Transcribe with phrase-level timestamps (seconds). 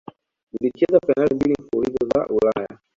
[0.59, 2.79] ilicheza fainali mbili mfululizo za ulaya